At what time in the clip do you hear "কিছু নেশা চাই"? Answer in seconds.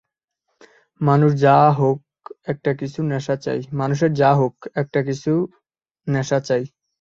5.03-6.63